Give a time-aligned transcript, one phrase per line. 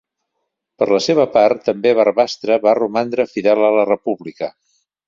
[0.81, 4.53] Per la seva part, també Barbastre va romandre fidel a la República.